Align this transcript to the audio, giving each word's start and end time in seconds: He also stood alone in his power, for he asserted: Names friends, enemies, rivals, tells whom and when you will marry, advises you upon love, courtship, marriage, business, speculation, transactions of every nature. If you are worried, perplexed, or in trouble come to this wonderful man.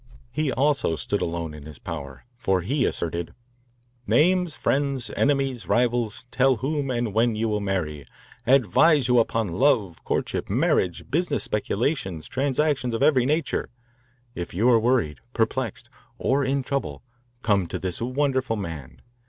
He 0.31 0.51
also 0.51 0.95
stood 0.95 1.21
alone 1.21 1.53
in 1.53 1.67
his 1.67 1.77
power, 1.77 2.25
for 2.35 2.61
he 2.61 2.85
asserted: 2.85 3.35
Names 4.07 4.55
friends, 4.55 5.11
enemies, 5.15 5.67
rivals, 5.67 6.25
tells 6.31 6.61
whom 6.61 6.89
and 6.89 7.13
when 7.13 7.35
you 7.35 7.47
will 7.47 7.59
marry, 7.59 8.07
advises 8.47 9.07
you 9.09 9.19
upon 9.19 9.49
love, 9.59 10.03
courtship, 10.03 10.49
marriage, 10.49 11.11
business, 11.11 11.43
speculation, 11.43 12.19
transactions 12.23 12.95
of 12.95 13.03
every 13.03 13.27
nature. 13.27 13.69
If 14.33 14.55
you 14.55 14.67
are 14.71 14.79
worried, 14.79 15.19
perplexed, 15.33 15.87
or 16.17 16.43
in 16.43 16.63
trouble 16.63 17.03
come 17.43 17.67
to 17.67 17.77
this 17.77 18.01
wonderful 18.01 18.55
man. 18.55 19.03